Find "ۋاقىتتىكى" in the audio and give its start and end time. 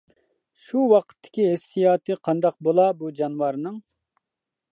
0.93-1.45